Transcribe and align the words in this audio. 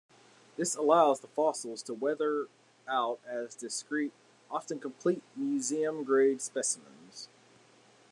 This 0.57 0.75
allows 0.75 1.19
the 1.19 1.27
fossils 1.27 1.83
to 1.83 1.93
weather 1.93 2.47
out 2.87 3.19
as 3.23 3.53
discrete, 3.53 4.13
often 4.49 4.79
complete 4.79 5.21
museum-grade 5.35 6.41
specimens. 6.41 7.29